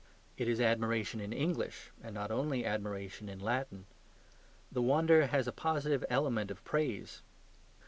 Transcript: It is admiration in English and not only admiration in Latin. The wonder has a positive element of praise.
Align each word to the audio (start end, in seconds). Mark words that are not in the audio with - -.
It 0.35 0.47
is 0.47 0.59
admiration 0.59 1.21
in 1.21 1.31
English 1.31 1.91
and 2.03 2.15
not 2.15 2.31
only 2.31 2.65
admiration 2.65 3.29
in 3.29 3.37
Latin. 3.37 3.85
The 4.71 4.81
wonder 4.81 5.27
has 5.27 5.47
a 5.47 5.51
positive 5.51 6.03
element 6.09 6.49
of 6.49 6.63
praise. 6.65 7.21